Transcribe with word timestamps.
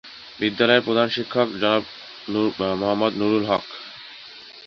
বিদ্যালয়ের 0.39 0.85
প্রধান 0.87 1.07
শিক্ষক 1.15 1.47
জনাব 1.61 1.83
মোহাম্মদ 2.81 3.13
নুরুল 3.19 3.43
হক। 3.49 3.65